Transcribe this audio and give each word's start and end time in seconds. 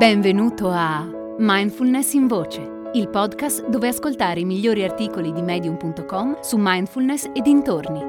Benvenuto 0.00 0.70
a 0.70 1.06
Mindfulness 1.36 2.14
in 2.14 2.26
Voce, 2.26 2.90
il 2.94 3.10
podcast 3.10 3.68
dove 3.68 3.88
ascoltare 3.88 4.40
i 4.40 4.46
migliori 4.46 4.82
articoli 4.82 5.30
di 5.30 5.42
medium.com 5.42 6.40
su 6.40 6.56
mindfulness 6.58 7.24
e 7.34 7.42
dintorni. 7.42 8.00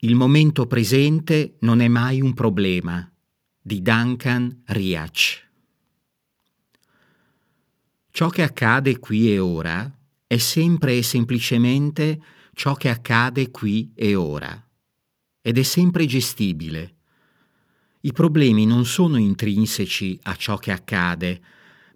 Il 0.00 0.14
momento 0.16 0.66
presente 0.66 1.56
non 1.60 1.80
è 1.80 1.88
mai 1.88 2.20
un 2.20 2.34
problema 2.34 3.10
di 3.58 3.80
Duncan 3.80 4.64
Riach. 4.66 5.48
Ciò 8.10 8.28
che 8.28 8.42
accade 8.42 8.98
qui 8.98 9.32
e 9.32 9.38
ora 9.38 9.90
è 10.26 10.36
sempre 10.36 10.98
e 10.98 11.02
semplicemente 11.02 12.20
ciò 12.54 12.74
che 12.74 12.88
accade 12.88 13.50
qui 13.50 13.92
e 13.94 14.14
ora 14.14 14.66
ed 15.44 15.58
è 15.58 15.62
sempre 15.62 16.06
gestibile. 16.06 16.96
I 18.02 18.12
problemi 18.12 18.64
non 18.64 18.84
sono 18.84 19.16
intrinseci 19.16 20.18
a 20.22 20.36
ciò 20.36 20.56
che 20.56 20.70
accade, 20.70 21.42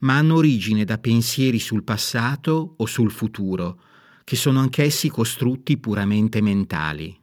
ma 0.00 0.16
hanno 0.16 0.34
origine 0.34 0.84
da 0.84 0.98
pensieri 0.98 1.60
sul 1.60 1.84
passato 1.84 2.74
o 2.76 2.86
sul 2.86 3.10
futuro, 3.10 3.80
che 4.24 4.34
sono 4.34 4.58
anch'essi 4.60 5.08
costrutti 5.08 5.78
puramente 5.78 6.40
mentali. 6.40 7.16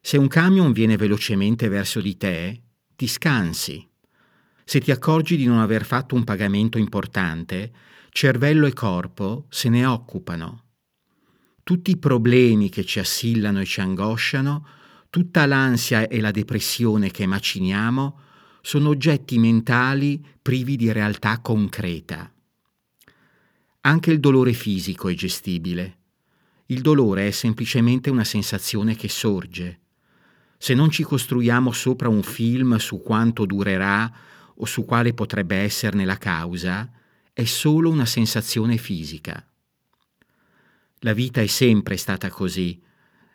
Se 0.00 0.16
un 0.16 0.28
camion 0.28 0.72
viene 0.72 0.96
velocemente 0.96 1.68
verso 1.68 2.00
di 2.00 2.16
te, 2.16 2.62
ti 2.94 3.08
scansi. 3.08 3.88
Se 4.64 4.80
ti 4.80 4.92
accorgi 4.92 5.36
di 5.36 5.46
non 5.46 5.58
aver 5.58 5.84
fatto 5.84 6.14
un 6.14 6.22
pagamento 6.22 6.78
importante, 6.78 7.72
cervello 8.10 8.66
e 8.66 8.72
corpo 8.72 9.46
se 9.48 9.68
ne 9.68 9.84
occupano 9.84 10.62
tutti 11.62 11.92
i 11.92 11.96
problemi 11.96 12.68
che 12.68 12.84
ci 12.84 12.98
assillano 12.98 13.60
e 13.60 13.64
ci 13.64 13.80
angosciano, 13.80 14.66
tutta 15.10 15.46
l'ansia 15.46 16.08
e 16.08 16.20
la 16.20 16.30
depressione 16.30 17.10
che 17.10 17.26
maciniamo, 17.26 18.18
sono 18.62 18.88
oggetti 18.90 19.38
mentali 19.38 20.24
privi 20.40 20.76
di 20.76 20.90
realtà 20.90 21.40
concreta. 21.40 22.32
Anche 23.82 24.10
il 24.10 24.20
dolore 24.20 24.52
fisico 24.52 25.08
è 25.08 25.14
gestibile. 25.14 25.98
Il 26.66 26.80
dolore 26.80 27.26
è 27.26 27.30
semplicemente 27.30 28.08
una 28.08 28.24
sensazione 28.24 28.94
che 28.94 29.08
sorge. 29.08 29.80
Se 30.56 30.74
non 30.74 30.90
ci 30.90 31.02
costruiamo 31.02 31.72
sopra 31.72 32.08
un 32.08 32.22
film 32.22 32.76
su 32.76 33.02
quanto 33.02 33.44
durerà 33.44 34.10
o 34.54 34.64
su 34.64 34.84
quale 34.84 35.12
potrebbe 35.12 35.56
esserne 35.56 36.04
la 36.04 36.18
causa, 36.18 36.88
è 37.32 37.44
solo 37.44 37.90
una 37.90 38.06
sensazione 38.06 38.76
fisica. 38.76 39.44
La 41.04 41.14
vita 41.14 41.40
è 41.40 41.46
sempre 41.46 41.96
stata 41.96 42.30
così. 42.30 42.80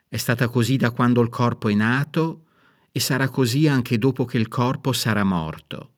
È 0.08 0.16
stata 0.16 0.48
così 0.48 0.78
da 0.78 0.92
quando 0.92 1.22
il 1.22 1.28
corpo 1.28 1.68
è 1.68 1.74
nato 1.74 2.46
e 2.94 3.02
sarà 3.02 3.28
così 3.28 3.68
anche 3.68 3.98
dopo 3.98 4.24
che 4.24 4.38
il 4.38 4.48
corpo 4.48 4.94
sarà 4.94 5.26
morto. 5.26 5.96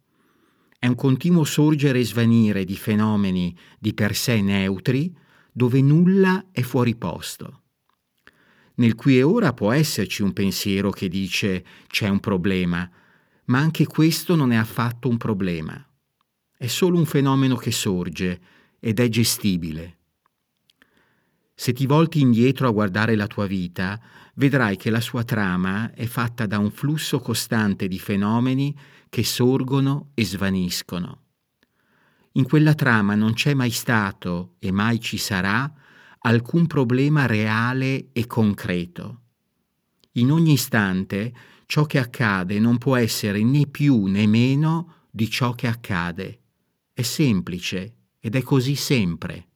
È 0.80 0.88
un 0.88 0.96
continuo 0.96 1.44
sorgere 1.44 2.00
e 2.00 2.06
svanire 2.06 2.66
di 2.66 2.76
fenomeni 2.76 3.56
di 3.78 3.94
per 3.94 4.16
sé 4.16 4.42
neutri 4.42 5.16
dove 5.52 5.80
nulla 5.82 6.48
è 6.52 6.62
fuori 6.62 6.96
posto. 6.96 7.62
Nel 8.76 8.96
qui 8.96 9.20
e 9.20 9.24
ora 9.24 9.54
può 9.54 9.72
esserci 9.72 10.24
un 10.24 10.34
pensiero 10.34 10.90
che 10.90 11.08
dice 11.08 11.64
c'è 11.86 12.08
un 12.08 12.20
problema, 12.20 12.90
ma 13.46 13.60
anche 13.60 13.86
questo 13.86 14.36
non 14.36 14.52
è 14.52 14.56
affatto 14.56 15.08
un 15.08 15.18
problema. 15.18 15.88
È 16.58 16.66
solo 16.66 16.98
un 16.98 17.06
fenomeno 17.06 17.56
che 17.58 17.72
sorge 17.72 18.42
ed 18.80 19.00
è 19.00 19.08
gestibile. 19.08 19.99
Se 21.60 21.74
ti 21.74 21.86
volti 21.86 22.22
indietro 22.22 22.70
a 22.70 22.72
guardare 22.72 23.18
la 23.18 23.28
tua 23.28 23.46
vita, 23.46 24.00
vedrai 24.36 24.78
che 24.78 24.90
la 24.90 25.02
sua 25.02 25.26
trama 25.26 25.92
è 25.94 26.06
fatta 26.06 26.46
da 26.46 26.58
un 26.58 26.72
flusso 26.72 27.20
costante 27.20 27.90
di 27.90 28.00
fenomeni 28.00 28.74
che 29.10 29.26
sorgono 29.26 30.12
e 30.14 30.24
svaniscono. 30.24 31.24
In 32.34 32.46
quella 32.46 32.74
trama 32.76 33.14
non 33.16 33.34
c'è 33.34 33.54
mai 33.56 33.72
stato 33.72 34.56
e 34.60 34.72
mai 34.72 35.02
ci 35.02 35.18
sarà 35.18 35.70
alcun 36.20 36.66
problema 36.66 37.26
reale 37.26 38.08
e 38.14 38.26
concreto. 38.26 39.24
In 40.14 40.32
ogni 40.32 40.54
istante 40.54 41.34
ciò 41.66 41.84
che 41.84 42.00
accade 42.00 42.58
non 42.58 42.78
può 42.78 42.96
essere 42.96 43.44
né 43.44 43.68
più 43.68 44.06
né 44.06 44.26
meno 44.28 44.94
di 45.12 45.30
ciò 45.30 45.52
che 45.52 45.68
accade. 45.68 46.40
È 46.94 47.02
semplice 47.02 47.96
ed 48.18 48.38
è 48.38 48.42
così 48.44 48.76
sempre. 48.76 49.48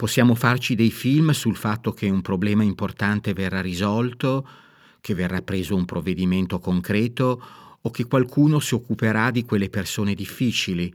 Possiamo 0.00 0.34
farci 0.34 0.74
dei 0.74 0.90
film 0.90 1.32
sul 1.32 1.56
fatto 1.56 1.92
che 1.92 2.08
un 2.08 2.22
problema 2.22 2.62
importante 2.62 3.34
verrà 3.34 3.60
risolto, 3.60 4.48
che 4.98 5.12
verrà 5.12 5.42
preso 5.42 5.76
un 5.76 5.84
provvedimento 5.84 6.58
concreto 6.58 7.42
o 7.78 7.90
che 7.90 8.06
qualcuno 8.06 8.60
si 8.60 8.72
occuperà 8.72 9.30
di 9.30 9.44
quelle 9.44 9.68
persone 9.68 10.14
difficili, 10.14 10.90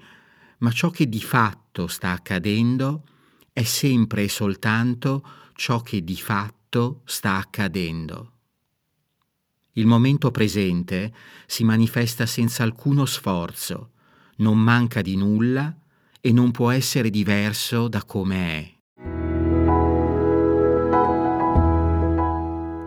ma 0.57 0.71
ciò 0.71 0.89
che 0.89 1.07
di 1.07 1.21
fatto 1.21 1.85
sta 1.85 2.13
accadendo 2.13 3.03
è 3.53 3.61
sempre 3.61 4.23
e 4.23 4.27
soltanto 4.27 5.23
ciò 5.53 5.81
che 5.81 6.03
di 6.03 6.15
fatto 6.15 7.01
sta 7.05 7.35
accadendo. 7.35 8.31
Il 9.73 9.85
momento 9.85 10.31
presente 10.31 11.13
si 11.45 11.63
manifesta 11.63 12.25
senza 12.25 12.63
alcuno 12.63 13.05
sforzo, 13.05 13.91
non 14.37 14.57
manca 14.57 15.03
di 15.03 15.15
nulla 15.15 15.77
e 16.19 16.31
non 16.31 16.49
può 16.49 16.71
essere 16.71 17.11
diverso 17.11 17.87
da 17.87 18.03
come 18.03 18.37
è. 18.37 18.74